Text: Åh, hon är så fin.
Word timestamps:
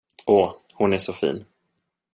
Åh, 0.25 0.53
hon 0.73 0.93
är 0.93 0.97
så 0.97 1.13
fin. 1.13 1.45